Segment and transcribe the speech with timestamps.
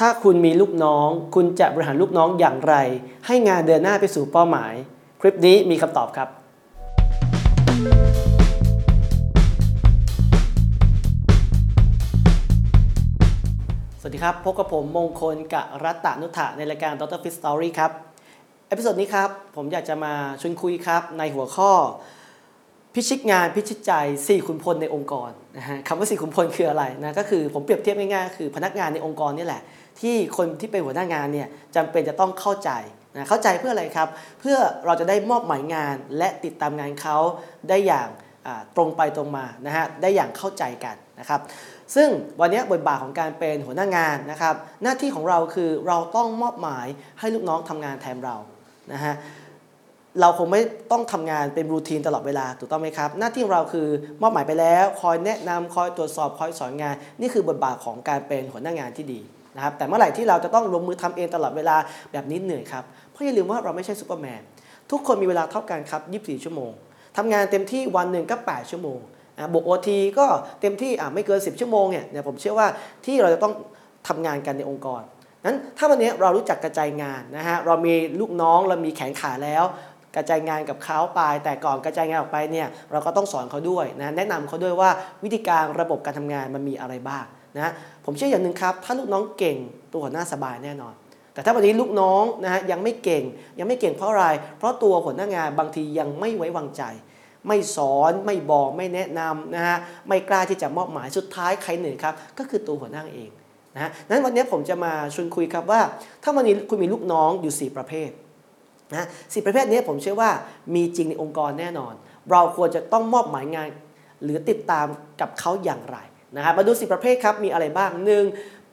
[0.00, 2.74] ถ้าคุณมีลูกน้อง คุณจะบริหารลูกน้องอย่างไร
[3.26, 4.72] ให้งานเดินหน้าไปสู่เป้าหมาย
[5.20, 6.28] คลิปนี้มีคำตอบครับ
[14.00, 17.20] สวัสดีครับ พบกับผมมงคลกะรัตตนุถะในรายการ Dr.
[17.22, 17.90] Fit Story ครับ
[18.68, 21.72] episode นี้ครับ ผมอยากจะมาชวนคุยครับในหัวข้อ
[22.98, 29.62] พิชิตงานพิชิตใจ4ขุนพลในองค์กรนะฮะคำว่า4ขุนพลคืออะไรนะก็คือผมเปรียบเทียบง่ายๆคือพนักงานในองค์กรนี่แหละ
[30.00, 32.70] ที่คนที่เป็นหัวหน้างานเนี่ยจำเป็นจะต้องเข้าใจ
[33.14, 34.08] นะเข้าใจเพื่ออะไรครับ
[34.40, 37.16] เพื่อเราจะได้มอบหมายงานและติดตามงานเขา
[37.68, 38.08] ได้อย่าง
[38.76, 41.40] ตรงไปตรงมานะฮะได้อย่างเข้าใจกันนะครับ
[41.94, 42.08] ซึ่ง
[42.40, 46.86] วันนี้บทบาทของการเป็นหัวหน้างานนะครับ หน้าที่ของเราคือเราต้องมอบหมาย
[47.20, 48.36] ให้ลูกน้องทำงานแทนเรา
[48.92, 49.14] นะฮะ
[50.20, 50.62] เราคงไม่
[50.92, 53.88] ต้องทำงานเป็นรูทีนตลอดเวลาถูกต้องไหมครับ หน้าที่ของเราคือ
[54.22, 59.20] มอบหมายไปแล้ว คอยแนะนำคอยตรวจสอบคอยสอนงาน นี่คือบทบาทของการเป็นหัวหน้างานที่ดี
[59.56, 61.76] นะครับแต่เมื่อไหร่ที่เราจะต้องลงมือทำเองตลอดเวลา
[62.12, 64.42] แบบนี้เหนื่อยครับเพราะอย่าลืมว่าเราไม่ใช่ซูเปอร์แมน
[64.90, 66.72] ทุกคนมีเวลาเท่ากันครับ 24 ชั่วโมง
[67.16, 68.98] ทำงานเต็มที่วันหนึ่งก็ 8 ชั่วโมง
[69.52, 70.26] บวกโอทีก็
[70.60, 72.68] เต็มที่ไม่เกิน 10 ชั่วโมงเนี่ยผมเชื่อว่า
[73.06, 73.54] ที่เราจะต้อง
[74.08, 75.02] ทำงานกันในองค์กร
[75.46, 79.64] นั้นถ้าวันนี้เรารู้จักกระจายงานนะฮะเรามีลูกน้องเรามีแขนขาแล้ว
[80.16, 84.90] กระจายงานกับเขาไป แต่ก่อนกระจายงานออกไปเนี่ยเราก็ต้องสอนเขาด้วยนะแนะนำเขาด้วยว่า
[85.24, 87.24] วิธีการระบบการทำงานมันมีอะไรบ้าง
[87.56, 87.72] นะ
[88.04, 89.56] ผมเชื่ออย่างหนึ่งครับ ถ้าลูกน้องเก่ง
[89.90, 90.94] ตัวหัวหน้าสบายแน่นอน
[91.32, 93.24] แต่ถ้าวันนี้ลูกน้องนะฮะยังไม่เก่ง
[93.58, 94.26] ยังไม่เก่งเพราะอะไร
[94.58, 96.82] เพราะตัวหัวหน้างานบางทียังไม่ไว้วางใจ
[97.48, 99.76] ไม่สอนไม่บอกไม่แนะนำนะฮะ
[100.08, 103.30] ไม่กล้าที่จะมอบหมายสุดท้ายใครเหนื่อยครับ ก็คือตัวหัวหน้าเอง
[103.74, 105.80] นะฮะนั้นวันนี้ผมจะมาชวนคุยครับว่า
[106.22, 108.10] ถ้าวันนี้คุณมีลูกน้องอยู่ 4 ประเภท
[108.92, 110.30] นะสี่ประเภทนี้ผมเชื่อว่า
[110.74, 111.94] มีจริงในองค์กรแน่นอน
[112.30, 113.68] เราควรจะต้องมอบหมายงาน
[114.22, 114.86] หรือติดตาม
[115.20, 115.96] กับเขาอย่างไร
[116.36, 118.24] นะครับมาดูสิประเภทครับมีอะไรบ้างหนึ่ง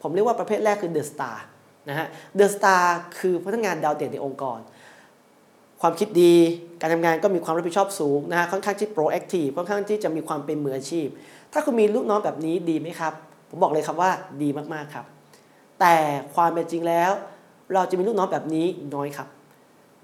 [0.02, 1.44] ผมเรียกว่าประเภทแรกคือเดอะสตาร์
[1.88, 4.58] นะฮะเดอะสตาร์คือพนักงานดาวเด่นในองค์กร
[5.80, 6.34] ความคิดดี
[6.80, 11.06] การทำงานก็มีความรับผิดชอบสูงนะฮะค่อนข้างที่โปรแอคทีฟค่อนข้างที่จะมีความเป็นมืออาชีพ
[11.52, 13.12] ถ้าคุณมีลูกน้องแบบนี้ดีไหมครับ
[13.50, 14.10] ผมบอกเลยครับว่า
[14.42, 15.06] ดีมากๆครับ
[15.80, 15.94] แต่
[16.34, 17.10] ความเป็นจริงแล้ว
[17.72, 19.28] เราจะมีลูกน้องแบบนี้น้อยครับ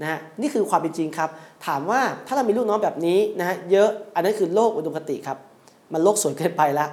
[0.01, 1.31] นะฮะนี่คือความเป็นจริงครับ
[1.67, 5.39] ถามว่าถ้าเรามีลูกน้องแบบนี้นะฮะเยอะอันนั้นคือโลกอุดมคติครับ
[5.93, 6.89] มันโลกสวยเกินไปแล้ว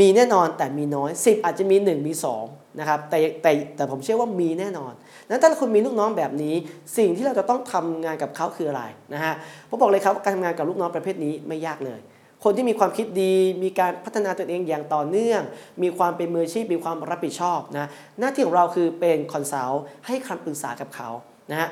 [0.00, 2.12] มีแน่นอนแต่มีน้อย 10 อาจจะมี 1 มี
[2.44, 4.92] 2 นะครับแต่แต่แต่ผมเชื่อว่ามีแน่นอน
[5.28, 6.54] นั้นถ้าคุณมีลูกน้องแบบนี้
[6.96, 8.82] สิ่งที่เราจะต้องทำงานกับเขาคืออะไร
[9.14, 9.34] นะฮะ
[9.68, 12.00] ผมบอกเลยครับการทำงานกับลูกน้องประเภทนี้ไม่ยากเลย
[12.44, 15.40] คนที่มีความคิดดี มีการพัฒนาตัวเองอย่างต่อเนื่อง
[15.82, 17.88] มีความเป็นมืออาชีพมีความรับผิดชอบนะ
[18.18, 21.08] หน้าที่ของเราคือเป็นคอนซัลท์ให้คำปรึกษากับเขา
[21.52, 21.68] นะฮะ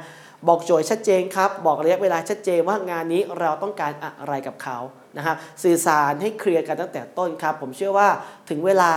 [0.49, 4.79] บอกโจทย์ชัดเจนครับบอกระยะเวลาชัดเจนว่างานนี้เราต้องการอะไรกับเขา
[5.17, 8.09] นะครับสื่อสารให้เคลียร์กันตั้งแต่ต้นครับ ผมเชื่อว่า
[8.51, 8.93] ถึงเวลา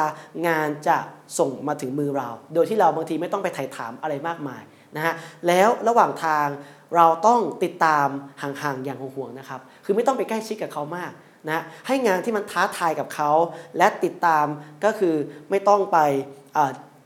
[0.47, 0.97] งานจะ
[1.39, 4.61] ส่งมาถึงมือเรา โดยที่เราบางทีไม่ต้องไปไถ่ถามอะไรมากมาย
[4.95, 5.13] นะฮะ
[5.47, 6.47] แล้วระหว่างทาง
[6.95, 8.07] เราต้องติดตาม
[8.41, 11.11] ห่างๆอย่างห่วงๆนะครับ คือไม่ต้องไปใกล้ชิดกับเขามาก
[11.49, 13.31] นะให้งานที่มันท้าทายกับเขา
[13.77, 14.45] และติดตาม
[14.83, 15.15] ก็คือ
[15.49, 15.97] ไม่ต้องไป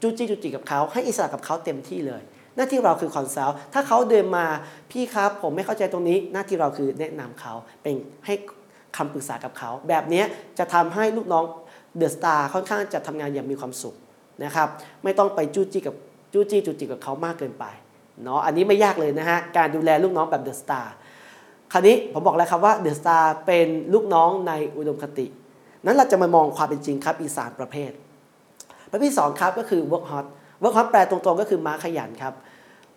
[0.02, 2.22] จู้จี้จุจิกับเขา ให้อิสระกับเขาเต็มที่เลย
[2.58, 4.46] หน้าที่เราคือ consult ถ้าเขาเดินมา
[4.92, 7.54] พี่ครับผมไม่เข้าใจตรงนี้ หน้าที่เราคือแนะนำเขา
[7.84, 7.96] เป็น
[8.26, 8.34] ให้
[8.98, 10.24] คำปรึกษากับเขา แบบนี้
[10.60, 11.44] จะทำให้ลูกน้อง
[11.98, 13.96] the star ค่อนข้างจะทำงานอย่างมีความสุข
[14.44, 14.68] นะครับ
[15.04, 15.96] ไม่ต้องไปจู้จี้กับ
[16.34, 17.66] จู้จี้จุจิกับเขามากเกินไป
[18.24, 20.94] เนาะอันนี้ไม่ยากเลยนะฮะการดูแลลูกน้องแบบเดอะสตาร์
[21.72, 25.26] คราวนี้ผมบอกแล้วครับว่าเดอะสตาร์เป็นลูกน้องในอุดมคติ
[25.86, 27.92] นั้นเราจะมามองความเป็นจริงครับอีสานประเภท
[28.92, 30.26] ประเภท2ครับก็คือ work hard
[30.64, 32.34] work hard แปลตรงๆก็คือม้าขยันครับ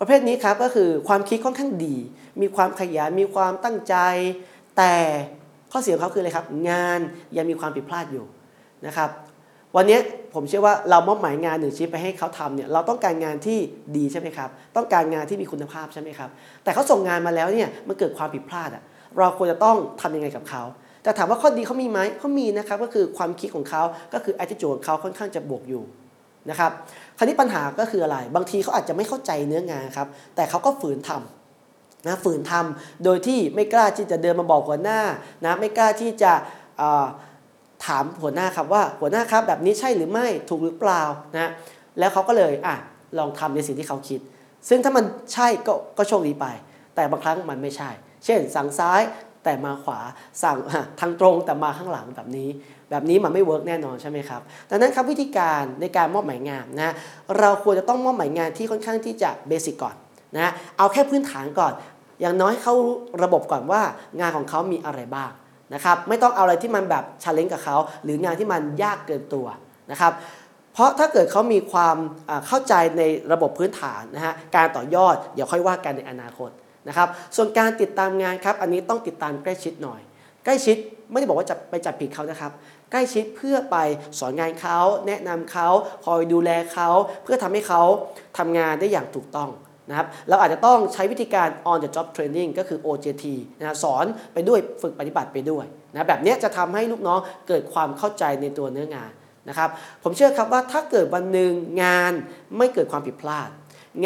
[0.00, 1.96] ประเภทนี้ครับก็คือความคิดค่อนข้างดี
[2.40, 3.94] มีความขยันมีความตั้งใจ
[4.76, 4.94] แต่
[5.72, 7.00] ข้อเสียของเขาคืออะไรครับ งาน
[7.36, 8.24] ยังมีความผิดพลาดอยู่
[8.86, 9.10] นะครับ
[9.76, 9.98] วันนี้
[10.34, 13.58] ผมเชื่อว่าเรามอบหมายงานหนึ่งชิ้นไปให้เขาทำเนี่ยเราต้องการงานที่
[13.96, 16.30] ดีใช่ไหมครับ ต้องการงานที่มีคุณภาพใช่ไหมครับ
[16.64, 18.82] แต่เขาส่งงานมาแล้วเนี่ยมันเกิดความผิดพลาดอะ
[19.18, 20.62] เราควรจะต้องทำยังไงกับเขา
[21.02, 25.82] แต่ถามว่าข้อดีเขามีไหมเขามีนะครับก็คือความคิดของเขาก็คือ attitude ของเขาค่อนข้างจะบวกอยู่
[26.50, 26.72] นะครับ
[27.18, 35.00] คราวนี้ปัญหาก็คืออะไร บางทีเขาอาจจะไม่เข้าใจเนื้องานครับ แต่เขาก็ฝืนทำนะฝืนทำโดยที่ไม่กล้าที่จะเดินมาบอกหัวหน้า
[35.44, 36.32] นะไม่กล้าที่จะ
[37.86, 41.02] ถามหัวหน้าครับว่าหัวหน้าครับแบบนี้ใช่หรือไม่ถูกหรือเปล่า
[41.38, 41.50] นะ
[41.98, 42.76] แล้วเขาก็เลยอะ
[43.18, 44.20] ลองทำในสิ่งที่เขาคิด
[44.68, 46.46] ซึ่งถ้ามันใช่ก็ก็โชคดีไป
[46.94, 47.90] แต่บางครั้งมันไม่ใช่
[48.24, 49.00] เช่น สั่งซ้าย
[49.44, 50.00] แต่มาขวา
[50.42, 50.56] สั่ง
[51.00, 52.48] ทางตรงแต่มาข้างหลังแบบนี้
[52.90, 54.40] แบบนี้มันไม่เวิร์กแน่นอนใช่ไหมครับ
[54.70, 56.92] ดังนั้นครับวิธีการในการมอบหมายงานนะ
[57.38, 59.96] เราควรจะต้องมอบหมายงานที่ค่อนข้างที่จะเบสิกก่อน
[60.36, 61.72] นะเอาแค่พื้นฐานก่อน
[62.20, 62.74] อย่างน้อยเขา
[63.22, 63.82] ระบบก่อนว่า
[64.20, 65.30] งานของเขามีอะไรบ้าง
[65.74, 69.46] นะครับไม่ต้องเอาอะไรที่มันแบบชาเลนจ์กับเขาหรืองานที่มันยากเกินตัว
[69.90, 70.12] นะครับ
[70.74, 71.96] เพราะถ้าเกิดเขามีความ
[72.46, 73.02] เข้าใจใน
[73.32, 76.50] ระบบพื้นฐานนะฮะการต่อยอดเดี๋ยวค่อยว่ากันในอนาคต
[76.88, 80.00] นะครับ ส่วนการติดตามงานครับ อันนี้ต้องติดตามใกล้ชิดหน่อย
[80.44, 80.76] ใกล้ชิด
[81.10, 82.52] ไม่ได้บอกว่าจะไปจับผิดเขานะครับ
[82.90, 83.76] ใกล้ชิดเพื่อไป
[84.18, 85.68] สอนงานเขาแนะนำเขา
[86.04, 86.88] คอยดูแลเขา
[87.24, 87.82] เพื่อทำให้เขา
[88.38, 89.50] ทำงานได้อย่างถูกต้อง
[89.88, 93.24] นะครับเราอาจจะต้องใช้วิธีการ on the job training ก็คือ OJT
[93.58, 94.04] นะสอน
[94.34, 97.18] ไปด้วยฝึกปฏิบัติไปด้วยนะแบบนี้จะทำให้ลูกน้อง
[97.48, 99.12] เกิดความเข้าใจในตัวเนื้องาน
[99.48, 99.68] นะครับ
[100.02, 102.12] ผมเชื่อครับว่าถ้าเกิดวันหนึ่งงาน
[102.56, 103.50] ไม่เกิดความผิดพลาด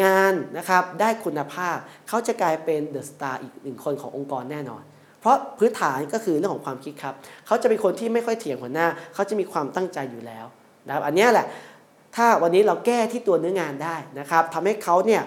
[0.01, 1.77] งานนะครับได้คุณภาพ
[2.07, 4.83] เขาจะกลายเป็นเดอะสตาร์อีกหนึ่งคนขององค์กรแน่นอน
[5.19, 7.15] เพราะพื้นฐานก็คือเรื่องของความคิดครับ
[7.47, 10.45] เขาจะเป็นคนที่ไม่ค่อยเถียงหัวหน้าเขาจะมีความตั้งใจอยู่แล้ว
[10.87, 11.47] นะครับอันนี้แหละ
[12.15, 15.21] ถ้าวันนี้เราแก้ที่ตัวเนื้องานได้นะครับทำให้เขาเนี่ย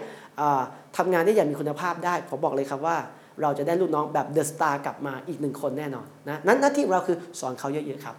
[0.96, 2.96] ทำงานได้อย่างมีคุณภาพได้ ผมบอกเลยครับว่า
[3.42, 8.16] เราจะได้ลูกน้องแบบเดอะสตาร์กลับมาอีกหนึ่งคนแน่นอนนะนั้นหน้าที่ของเราคือสอนเขาเยอะๆครับ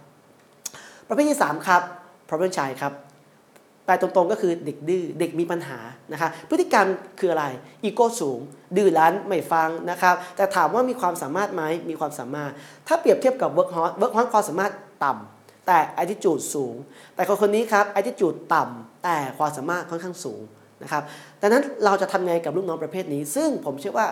[1.08, 1.82] ประเภทที่ 3 ครับ
[2.28, 2.92] problem child ครับ
[3.84, 5.78] แปลตรงๆก็คือเด็กดื้อเด็กมีปัญหา
[6.12, 6.86] นะคะพฤติกรรม
[7.20, 7.46] คืออะไร
[7.84, 8.38] อีโก้สูง
[8.76, 12.52] ดื้อรั้นไม่ฟังนะครับแต่ถามว่ามีความสามารถไหมมีความสามารถ
[12.88, 14.72] ถ้าเปรียบเทียบกับ work hard work hard ความสามารถ
[15.04, 16.74] ต่ำแต่ attitude สูง
[17.14, 20.42] แต่คนคนนี้ครับ attitude ต่ำแต่ความสามารถค่อนข้างสูง
[20.82, 21.02] นะครับ
[21.40, 24.08] ดังนั้นเราจะทำไงกับลูกน้องประเภทนี้ ซึ่งผมเชื่อว่า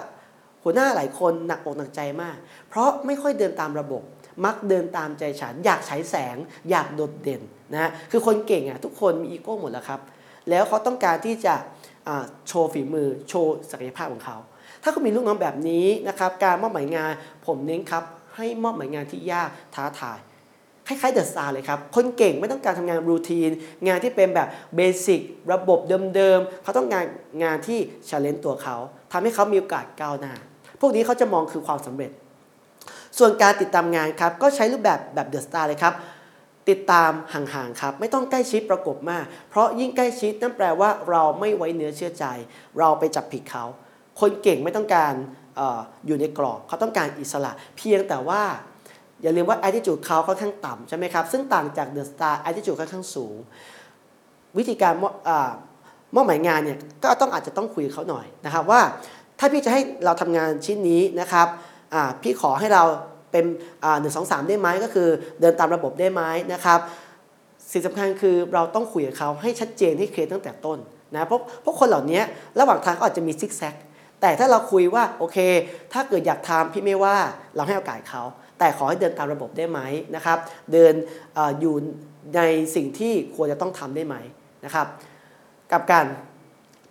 [0.64, 2.36] หัวหน้าหลายคนหนักอกหนักใจมาก
[2.68, 4.02] เพราะไม่ค่อยเดินตามระบบ
[4.44, 6.36] มักเดินตามใจฉัน อยากฉายแสง
[6.70, 7.42] อยากโดดเด่น
[7.74, 10.00] นะคือคนเก่งอะทุกคนมีอีโก้หมดแล้วครับ
[10.50, 11.54] แล้วเขาต้องการที่จะ
[12.48, 14.36] โชว์ฝีมือ โชว์ศักยภาพของเขา
[14.82, 17.12] ถ้าเขามีลูกน้องแบบนี้นะครับ การมอบหมายงาน
[17.46, 18.04] ผมเน้นครับ
[18.36, 20.18] ให้มอบหมายงานที่ยากท้าทาย
[20.86, 23.50] คล้ายๆ the star เลยครับ คนเก่งไม่ต้องการทำงาน routine
[23.86, 25.20] งานที่เป็นแบบ basic
[25.52, 25.78] ระบบ
[26.16, 28.76] เดิมๆ เขาต้องการงานที่ challenge ตัวเขา
[29.12, 30.34] ทำให้เขามีโอกาสก้าวหน้า
[30.80, 32.10] พวกนี้เขาจะมองคือความสำเร็จ
[33.18, 35.94] ส่วนการติดตามงานครับก็ใช้รูปแบบแบบ the star เลยครับ
[36.70, 42.24] ติดตามห่างๆครับ ไม่ต้องใกล้ชิดประกบมาก เพราะยิ่งใกล้ชิดนั่นแปลว่าเราไม่ไว้เนื้อเชื่อใจ
[42.78, 43.64] เราไปจับผิดเขา
[44.20, 45.14] คนเก่งไม่ต้องการ
[45.58, 45.62] อ
[46.06, 48.42] อยู่ในกรอบ เขาต้องการอิสระ เพียงแต่ว่า
[49.22, 53.36] อย่าลืมว่า attitude เขาค่อนข้างต่ำใช่ไหมครับ ซึ่งต่างจาก The Star attitude ค่อนข้างสูง
[54.58, 54.92] วิธีการ
[56.14, 58.80] มอบหมายงานเนี่ยก็ต้องอาจจะต้องคุยเขาหน่อยนะครับว่า
[59.38, 61.48] ถ้าพี่จะให้เราทำงานชิ้นนี้นะครับ
[62.22, 62.84] พี่ขอให้เรา
[63.32, 63.44] เป็น
[64.00, 65.08] หนึ่งสองสามได้ไหมก็คือ
[65.40, 66.80] เดินตามระบบได้ไหมนะครับ
[67.72, 70.78] สิ่งสำคัญคือเราต้องคุยกับเขาให้ชัดเจนให้เคลียร์ตั้งแต่ต้น
[71.14, 72.20] นะเพราะพวกคนเหล่านี้
[72.58, 73.74] ระหว่างทางก็อาจจะมีซิกแซก
[74.20, 75.38] แต่ถ้าเราคุยว่าโอเค
[75.92, 77.16] ถ้าเกิดอยากทำพี่ไม่ว่า
[77.56, 78.22] เราให้โอกาสเขา
[78.58, 79.80] แต่ขอให้เดินตามระบบได้ไหม
[80.14, 80.38] นะครับ
[80.72, 80.94] เดิน
[81.36, 81.74] ออยู่
[82.36, 82.40] ใน
[82.74, 84.16] สิ่งที่ควรจะต้องทำได้ไหม
[84.64, 84.86] นะครับ
[85.72, 86.06] กับการ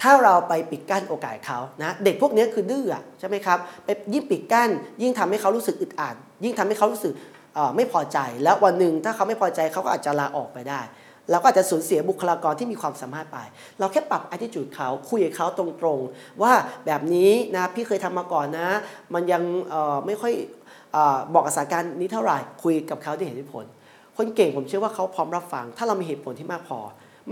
[0.02, 2.86] ถ้าเราไปปิดกั้นโอกาสเขานะเด็กพวกนี้คือดื้อ
[3.20, 4.70] ใช่ไหมครับไปยิ่งปิดกั้น
[5.02, 7.14] ยิ่งทำให้เขารู้สึกอึดอัดยิ่งทำให้เขารู้สึก
[7.76, 10.82] ไม่พอใจ แล้ววันหนึ่งถ้าเขาไม่พอใจเขาก็อาจจะลาออกไปได้
[11.32, 13.38] เราก็อาจจะสูญเสียบุคลากรที่มีความสามารถไป
[13.80, 16.54] เราแค่ปรับ attitude เขาคุยกับเขาตรงๆ ว่า
[16.86, 18.70] แบบนี้นะพี่เคยทำมาก่อนนะ
[19.14, 19.44] มันยัง
[20.06, 20.34] ไม่ค่อย
[21.34, 23.66] บอกกับสถานการณ์นี้เท่าไหร่คุยกับเขาด้วยเหตุผล
[24.18, 26.80] คนเก่งผมเชื่อว่าเขาพร้อมรับฟัง ถ้าเรามีเหตุผลที่มากพอ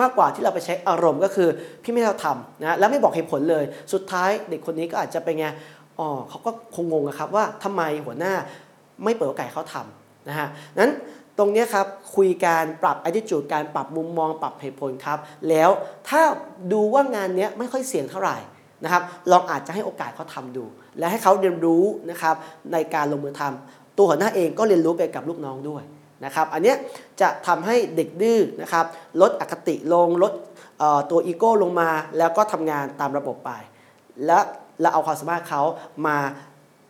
[0.02, 1.50] มากกว่าที่เราไปใช้อารมณ์ก็คือ
[1.84, 3.64] พี่ไม่เราทำนะแล้วไม่บอกเหตุผลเลย
[3.94, 5.48] สุดท้ายเด็กคนนี้ก็อาจจะเป็นไง
[6.00, 8.34] อ๋อเขาก็คงงงครับว่าทำไมหัวหน้า
[9.04, 10.48] ไม่เปิดโอกาสเขาทำนะฮะ
[10.80, 10.94] นั้น
[11.38, 15.20] ตรงนี้ครับคุยการปรับ attitude การปรับมุมมองปรับเหตุผลครับ
[15.50, 15.70] แล้ว
[16.10, 16.22] ถ้า
[16.74, 18.38] ดูว่างานนี้ไม่ค่อยเสี่ยงเท่าไหร่
[18.84, 20.66] นะครับลองอาจจะให้โอกาสเขาทำดู
[20.98, 22.36] และให้เขาเรียนรู้นะครับ
[22.74, 25.84] ในการลงมือทำตัวหัวหน้าเองก็เรียนรู้ไปกับลูกน้องด้วย
[26.26, 26.74] นะครับอันนี้
[27.22, 28.86] จะทำให้เด็กดื้อนะครับ
[29.22, 30.34] ลดอคติลงลด
[31.12, 33.52] ตัวอีโก้ลงมาแล้วก็ทำงานตามระบบไป
[34.26, 34.40] และ
[34.82, 35.62] เราเอาความสามารถเขา
[36.08, 36.18] มา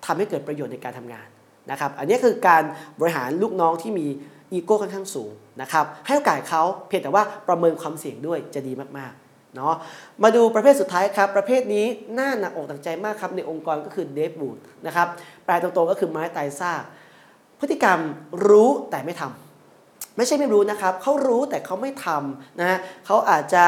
[0.05, 1.27] ทำให้เกิดประโยชน์ในการทำงาน
[1.71, 2.63] นะครับอันนี้คือการ
[2.99, 4.07] บริหารลูกน้องที่มี
[4.53, 9.73] อีโก้ค่อนข้างสูงนะครับให้โอกาสเขาเพียงแต่ว่าประเมินความเสี่ยงด้วยจะดีมากๆเนาะ
[10.23, 11.85] มาดูประเภทสุดท้ายครับ ประเภทนี้
[12.17, 15.07] น่าหนักอกหนักใจมากครับในองค์กรก็คือเดฟบูดนะครับ
[15.45, 16.81] แปลตรงๆก็คือไม้ตายซาก
[17.59, 17.99] พฤติกรรม
[18.47, 23.65] รู้แต่ไม่ทำไม่ใช่ไม่รู้นะครับ เขารู้แต่เขาไม่ทำนะฮะเขาอาจจะ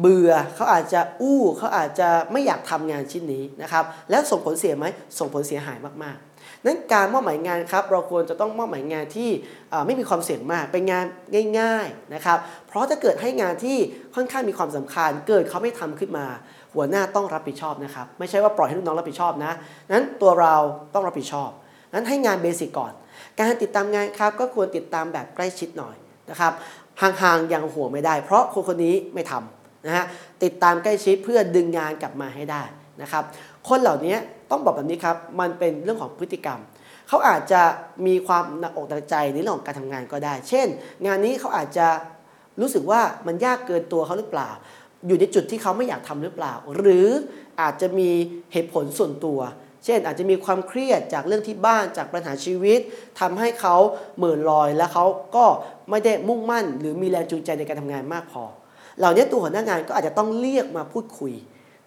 [0.00, 4.86] เบื่อเขาอาจจะอู้เขาอาจจะไม่อยากทำงานชิ้นนี้นะครับแล้วส่งผลเสียไหม
[5.18, 9.30] ส่งผลเสียหายมากๆ นั้นการมอบหมายงานครับเราควรจะต้องมอบหมายงานที่
[9.86, 11.04] ไม่มีความเสี่ยงมากเป็นงาน
[11.58, 12.38] ง่าย ๆนะครับ
[12.68, 13.76] เพราะถ้าเกิดให้งานที่
[14.14, 16.26] ค่อนข้างมีความสำคัญ เกิดเขาไม่ทำขึ้นมา
[16.74, 19.52] หัวหน้าต้องรับผิดชอบนะครับ ไม่ใช่ว่าปล่อยให้ลูกน้องรับผิดชอบนะ
[19.90, 20.54] นั้นตัวเรา
[20.94, 21.50] ต้องรับผิดชอบ
[21.92, 22.92] นั้นให้งานเบสิกก่อน
[23.38, 25.96] การติดตามงานครับก็ควรติดตามแบบใกล้ชิดหน่อย
[26.30, 26.52] นะครับ
[27.02, 30.04] ห่างๆยังหัวไม่ได้ เพราะคนคนนี้ไม่ทำนะฮะ
[30.44, 32.62] ติดตามใกล้ชิดเพื่อดึงงานกลับมาให้ได้
[33.02, 33.24] นะครับ
[33.68, 34.16] คนเหล่านี้
[34.50, 36.60] ต้องบอกแบบนี้ครับมันเป็นเรื่องของพฤติกรรม
[37.08, 37.62] เขาอาจจะ
[38.06, 40.66] มีความหนักอกหนักใจในเรื่องของการทำงานก็ได้ เช่น
[41.06, 41.86] งานนี้เขาอาจจะ
[42.60, 44.50] รู้สึกว่ามันยากเกินตัวเขาหรือเปล่า
[45.06, 47.08] อยู่ในจุดที่เขาไม่อยากทำหรือเปล่า หรือ
[47.60, 48.10] อาจจะมี
[48.52, 49.38] เหตุผลส่วนตัว
[49.84, 52.80] เช่นอาจจะมีความเครียดจากเรื่องที่บ้านจากปัญหาชีวิต
[53.20, 53.76] ทำให้เขา
[54.16, 55.04] เหม่อลอย และเขา
[55.36, 55.46] ก็
[55.90, 58.44] ไม่ได้มุ่งมั่น หรือมีแรงจูงใจในการทำงานมากพอ
[58.98, 61.32] เหล่านี้ตัวหัวหน้างานก็อาจจะต้องเรียกมาพูดคุย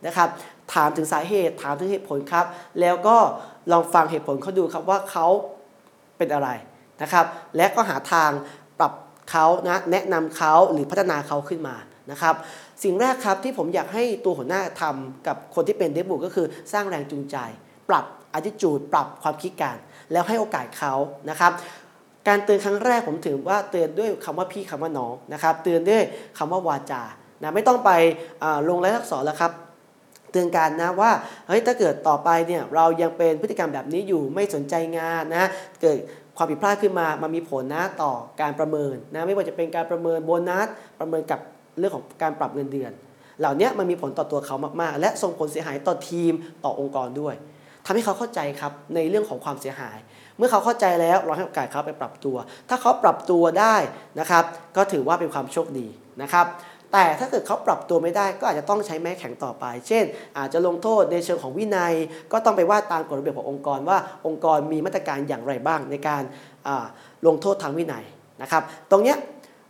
[0.05, 0.29] นะครับ
[0.73, 2.45] ถามถึงสาเหตุ ถามถึงเหตุผลครับ
[2.81, 3.17] แล้วก็
[3.71, 5.27] ลองฟังเหตุผลเขาดูครับว่าเขา
[6.17, 6.49] เป็นอะไร
[7.01, 7.25] นะครับ
[7.57, 8.31] และก็หาทาง
[8.79, 8.93] ปรับ
[9.31, 11.75] เขานะแนะนำเขาหรือพัฒนาเขาขึ้นมา
[12.11, 12.35] นะครับ
[12.83, 17.37] สิ่งแรกครับที่ผมอยากให้ตัวหัวหน้าทำกับคนที่เป็นเดบุก็คือสร้างแรงจูงใจ
[17.89, 18.05] ปรับ
[18.37, 19.77] attitude ปรับความคิดการ
[20.11, 20.93] แล้วให้โอกาสเขา
[21.29, 21.51] นะครับ
[22.27, 26.03] การเตือนครั้งแรกผมถือว่าเตือนด้วยคำว่าพี่คำว่าน้องนะครับ เตือนด้วย
[26.37, 27.03] คำว่าวาจา
[27.41, 27.91] นะไม่ต้องไป
[28.69, 29.51] ลงรายลักษณ์อักษรแล้วครับ
[30.31, 31.11] เตือนกันนะว่า
[31.47, 35.49] เฮ้ยถ้าเกิดต่อไปเนี่ยเรายังเป็นพฤติกรรมแบบนี้อยู่ไม่สนใจงานนะ
[35.81, 35.97] เกิด
[36.37, 40.67] ความผิดพลาดขึ้นมามันมีผลนะต่อการประเมินนะไม่ว่าจะเป็นการประเมินโบนัส
[40.99, 41.39] ประเมินกับ
[41.79, 42.91] เรื่องของการปรับเงินเดือน
[43.39, 47.35] เหล่านี้มันมีผลต่อตัวเขามากๆ และส่งผลเสียหายต่อทีมต่อองค์กรด้วย
[47.85, 49.97] ทำให้เขาเข้าใจครับในเรื่องของความเสียหาย
[50.37, 52.35] เมื่อเขาเข้าใจแล้วเราให้โอกาสเขาไปปรับตัว
[52.69, 53.75] ถ้าเขาปรับตัวได้
[54.19, 54.43] นะครับ
[54.77, 55.87] ก็ถือว่าเป็นความโชคดี
[56.21, 56.45] นะครับ
[56.93, 60.03] แต่ถ้าเกิดเขาปรับตัวไม่ได้ก็อาจจะต้องใช้แม้แข็งต่อไป เช่น
[60.37, 61.93] อาจจะลงโทษในเชิงของวินัย
[62.31, 66.23] ก็ต้องไปว่าตามกฎระเบียบขององค์กรว่าองค์กรมีมาตรการอย่างไรบ้างในการ
[67.27, 68.05] ลงโทษทางวินัย
[68.41, 69.17] นะครับ ตรงเนี้ย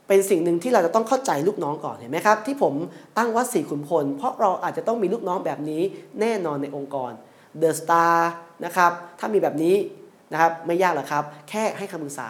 [0.08, 2.74] เป็นสิ่งหนึ่งที่เราจะต้องเข้าใจลูกน้องก่อนเห็นไหมครับ ที่ผม
[3.18, 5.82] ตั้งว่าสี่ขุนพล เพราะเราอาจจะต้องมีลูกน้องแบบนี้
[6.22, 7.12] แน่นอนในองค์กร
[7.62, 8.16] The Star
[8.66, 9.76] นะครับ ถ้ามีแบบนี้
[10.32, 12.30] นะครับไม่ยากหรอกครับ แค่ให้คำปรึกษา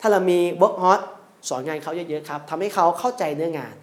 [0.00, 1.00] ถ้าเรามี Work Hot
[1.48, 3.74] สอนงานเขาเยอะๆครับทำให้เขาเข้าใจเนื้องาน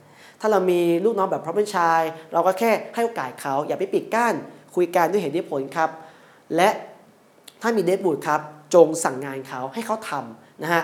[0.41, 2.01] ถ้าเรามีลูกน้องแบบพร้อมชาย
[2.33, 4.33] เราก็แค่ให้โอกาสเขาอย่าไปปิดกั้น
[4.75, 5.89] คุยกันด้วยเหตุด้วยผลครับ
[6.55, 6.69] และ
[7.61, 8.41] ถ้ามีเดทบูดครับ
[8.75, 10.83] จงสั่งงานเขาให้เขาทำนะฮะ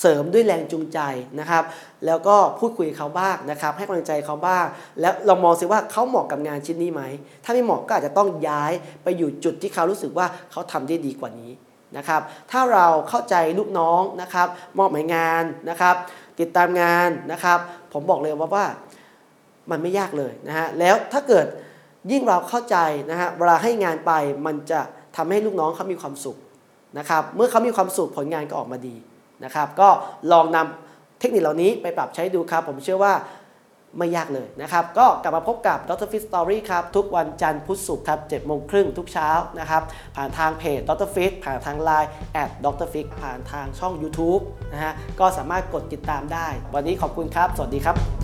[0.00, 0.98] เสริมด้วยแรงจูงใจ
[1.40, 1.64] นะครับ
[2.06, 4.64] แล้วก็พูดคุยเขาบ้างนะครับ ให้กำลังใจเขาบ้าง
[5.00, 7.02] แล้วเรามองซิว่าเขาเหมาะกับงานชิ้นนี้ไหม
[7.44, 8.72] ถ้าไม่เหมาะก็อาจจะต้องย้าย
[9.02, 11.50] ไปอยู่จุดที่เขารู้สึกว่าเขาทำได้ดีกว่านี้
[11.96, 12.20] นะครับ
[12.50, 14.48] ถ้าเราเข้าใจลูกน้องนะครับ
[14.78, 15.94] มอบหมายงานนะครับ
[16.40, 17.58] ติดตามงานนะครับ
[17.92, 18.66] ผมบอกเลยว่าว่า
[19.70, 21.46] มันไม่ยากเลยนะฮะ แล้วถ้าเกิด
[22.10, 22.76] ยิ่งเราเข้าใจ
[23.10, 24.12] นะฮะ เวลาให้งานไป
[24.46, 24.80] มันจะ
[25.16, 26.36] ทำให้ลูกน้องเขามีความสุข
[26.98, 28.96] นะครับ เมื่อเขามีความสุขผลงานก็ออกมาดี
[29.44, 29.88] นะครับ ก็
[30.32, 33.14] ลองนำเทคนิคเหล่านี้ไปปรับใช้ดูครับ ผมเชื่อว่า
[33.98, 36.08] ไม่ยากเลยนะครับ ก็กลับมาพบกับ Dr.
[36.12, 39.82] Fit Story ครับ ทุกวันจันทร์พุธศุกร์ครับ7โมงครึ่งทุกเช้านะครับ
[40.16, 41.08] ผ่านทางเพจ Dr.
[41.14, 42.08] Fit ผ่านทาง Line
[42.42, 42.88] at Dr.
[42.92, 48.23] Fit ผ่านทางช่อง YouTube นะฮะก็สามารถกดติดตามได้ วันนี้ขอบคุณครับ สวัสดีครับ